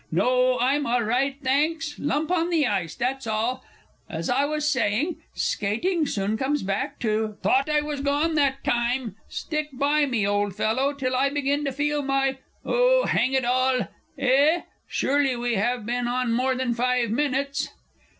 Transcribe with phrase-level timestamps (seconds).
[0.11, 3.63] No, I'm all right, thanks lump in the ice, that's all!
[4.09, 9.15] As I was saying, skating soon comes back to thought I was gone that time!
[9.29, 13.89] Stick by me, old fellow, till I begin to feel my Oh, hang it all!...
[14.17, 14.63] Eh?
[14.87, 17.69] surely we have been on more than five minutes!